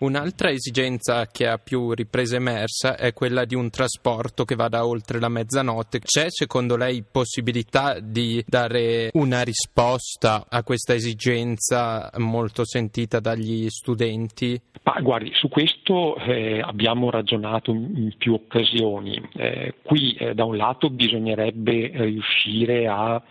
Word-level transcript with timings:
Un'altra 0.00 0.50
esigenza 0.50 1.28
che 1.28 1.46
ha 1.46 1.56
più 1.56 1.92
riprese 1.92 2.34
emersa 2.34 2.96
è 2.96 3.12
quella 3.12 3.44
di 3.44 3.54
un 3.54 3.70
trasporto 3.70 4.44
che 4.44 4.56
vada 4.56 4.84
oltre 4.84 5.20
la 5.20 5.28
mezzanotte. 5.28 6.00
C'è 6.00 6.26
secondo 6.30 6.74
lei 6.76 7.04
possibilità 7.08 8.00
di 8.00 8.42
dare 8.44 9.10
una 9.12 9.42
risposta 9.42 10.46
a 10.48 10.64
questa 10.64 10.94
esigenza 10.94 12.10
molto 12.16 12.64
sentita 12.64 13.20
dagli 13.20 13.68
studenti? 13.68 14.60
Ma 14.82 15.00
guardi, 15.00 15.30
su 15.32 15.48
questo 15.48 16.16
eh, 16.16 16.60
abbiamo 16.60 17.08
ragionato 17.10 17.70
in 17.70 18.12
più 18.18 18.34
occasioni. 18.34 19.22
Eh, 19.36 19.74
qui 19.80 20.14
eh, 20.14 20.34
da 20.34 20.44
un 20.44 20.56
lato 20.56 20.90
bisognerebbe 20.90 21.92
riuscire 21.94 22.88
a 22.88 23.22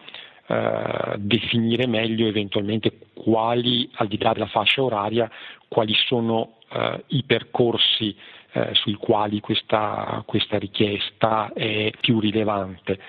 eh, 0.48 1.16
definire 1.18 1.88
meglio 1.88 2.27
eventualmente 2.27 2.91
quali, 3.24 3.90
al 3.96 4.08
di 4.08 4.18
là 4.18 4.34
della 4.34 4.48
fascia 4.48 4.84
oraria, 4.84 5.30
quali 5.68 5.94
sono 5.94 6.58
eh, 6.74 7.04
i 7.08 7.24
percorsi 7.24 8.16
eh, 8.54 8.70
sui 8.73 8.94
quali 8.94 9.40
questa, 9.40 10.23
questa, 10.26 10.58
richiesta 10.58 11.52
è 11.54 11.91
più 12.00 12.20
rilevante, 12.20 13.00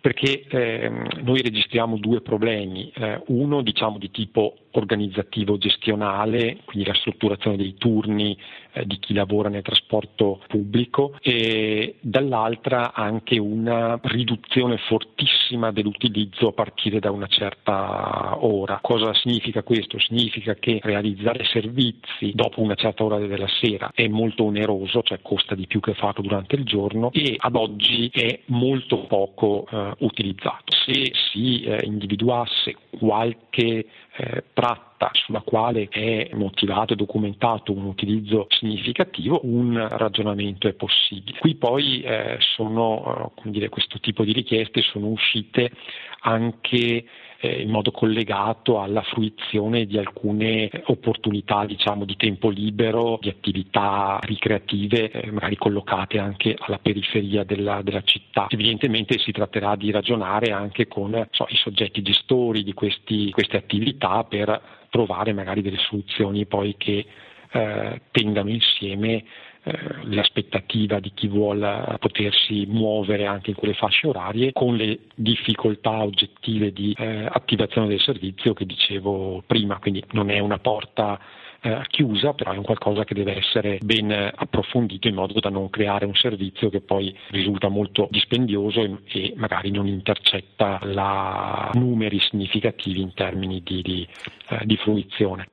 perché 0.00 0.44
ehm, 0.48 1.22
noi 1.22 1.40
registriamo 1.40 1.96
due 1.96 2.20
problemi, 2.20 2.92
eh, 2.94 3.22
uno 3.28 3.62
diciamo 3.62 3.98
di 3.98 4.10
tipo 4.10 4.56
organizzativo 4.72 5.58
gestionale, 5.58 6.58
quindi 6.64 6.88
la 6.88 6.94
strutturazione 6.94 7.56
dei 7.56 7.74
turni 7.74 8.36
eh, 8.72 8.86
di 8.86 8.98
chi 8.98 9.14
lavora 9.14 9.48
nel 9.48 9.62
trasporto 9.62 10.40
pubblico 10.46 11.16
e 11.20 11.96
dall'altra 12.00 12.92
anche 12.92 13.38
una 13.38 13.98
riduzione 14.02 14.78
fortissima 14.78 15.72
dell'utilizzo 15.72 16.48
a 16.48 16.52
partire 16.52 17.00
da 17.00 17.10
una 17.10 17.26
certa 17.26 18.44
ora. 18.44 18.78
Cosa 18.82 19.12
significa 19.14 19.62
questo? 19.62 19.98
Significa 19.98 20.54
che 20.54 20.80
realizzare 20.82 21.44
servizi 21.44 22.32
dopo 22.34 22.60
una 22.60 22.74
certa 22.74 23.01
ora 23.02 23.18
della 23.18 23.48
sera 23.60 23.90
è 23.94 24.06
molto 24.08 24.44
oneroso, 24.44 25.02
cioè 25.02 25.20
costa 25.22 25.54
di 25.54 25.66
più 25.66 25.80
che 25.80 25.94
farlo 25.94 26.22
durante 26.22 26.56
il 26.56 26.64
giorno 26.64 27.10
e 27.12 27.36
ad 27.38 27.56
oggi 27.56 28.10
è 28.12 28.40
molto 28.46 29.06
poco 29.06 29.66
eh, 29.70 29.92
utilizzato. 29.98 30.74
Se 30.84 31.12
si 31.32 31.62
eh, 31.62 31.80
individuasse 31.84 32.76
qualche 32.98 33.86
eh, 34.16 34.44
tratta 34.52 35.10
sulla 35.12 35.40
quale 35.40 35.88
è 35.88 36.30
motivato 36.34 36.92
e 36.92 36.96
documentato 36.96 37.72
un 37.72 37.84
utilizzo 37.84 38.46
significativo, 38.50 39.40
un 39.44 39.86
ragionamento 39.90 40.68
è 40.68 40.74
possibile. 40.74 41.38
Qui 41.38 41.54
poi 41.56 42.02
eh, 42.02 42.36
sono, 42.54 43.32
eh, 43.44 43.50
dire, 43.50 43.68
questo 43.68 43.98
tipo 43.98 44.24
di 44.24 44.32
richieste 44.32 44.82
sono 44.82 45.08
uscite 45.08 45.70
anche 46.20 47.04
in 47.48 47.70
modo 47.70 47.90
collegato 47.90 48.80
alla 48.80 49.02
fruizione 49.02 49.86
di 49.86 49.98
alcune 49.98 50.70
opportunità 50.86 51.64
diciamo, 51.66 52.04
di 52.04 52.16
tempo 52.16 52.48
libero, 52.48 53.18
di 53.20 53.28
attività 53.28 54.18
ricreative, 54.22 55.10
eh, 55.10 55.30
magari 55.30 55.56
collocate 55.56 56.18
anche 56.18 56.56
alla 56.58 56.78
periferia 56.78 57.44
della, 57.44 57.82
della, 57.82 58.02
città. 58.02 58.46
Evidentemente 58.48 59.18
si 59.18 59.32
tratterà 59.32 59.76
di 59.76 59.90
ragionare 59.90 60.52
anche 60.52 60.86
con 60.86 61.26
so, 61.30 61.46
i 61.48 61.56
soggetti 61.56 62.02
gestori 62.02 62.62
di 62.62 62.74
questi, 62.74 63.30
queste 63.30 63.56
attività 63.56 64.24
per 64.24 64.60
trovare 64.90 65.32
magari 65.32 65.62
delle 65.62 65.78
soluzioni 65.78 66.46
poi 66.46 66.74
che 66.76 67.06
eh, 67.52 68.00
tengano 68.10 68.50
insieme 68.50 69.24
eh, 69.64 69.78
l'aspettativa 70.06 70.98
di 70.98 71.12
chi 71.14 71.28
vuole 71.28 71.96
potersi 72.00 72.66
muovere 72.66 73.26
anche 73.26 73.50
in 73.50 73.56
quelle 73.56 73.74
fasce 73.74 74.08
orarie 74.08 74.52
con 74.52 74.74
le 74.74 74.98
difficoltà 75.14 76.02
oggettive 76.02 76.72
di 76.72 76.92
eh, 76.98 77.28
attivazione 77.30 77.86
del 77.86 78.00
servizio 78.00 78.54
che 78.54 78.66
dicevo 78.66 79.44
prima, 79.46 79.78
quindi 79.78 80.02
non 80.12 80.30
è 80.30 80.40
una 80.40 80.58
porta 80.58 81.16
eh, 81.60 81.80
chiusa, 81.88 82.32
però 82.32 82.50
è 82.50 82.56
un 82.56 82.64
qualcosa 82.64 83.04
che 83.04 83.14
deve 83.14 83.36
essere 83.36 83.78
ben 83.80 84.10
approfondito 84.10 85.06
in 85.06 85.14
modo 85.14 85.38
da 85.38 85.48
non 85.48 85.70
creare 85.70 86.06
un 86.06 86.14
servizio 86.16 86.68
che 86.68 86.80
poi 86.80 87.16
risulta 87.28 87.68
molto 87.68 88.08
dispendioso 88.10 88.82
e, 88.82 88.98
e 89.12 89.32
magari 89.36 89.70
non 89.70 89.86
intercetta 89.86 90.80
la 90.82 91.70
numeri 91.74 92.18
significativi 92.18 93.00
in 93.00 93.14
termini 93.14 93.62
di, 93.62 93.80
di, 93.80 94.08
eh, 94.48 94.60
di 94.64 94.76
fruizione. 94.76 95.46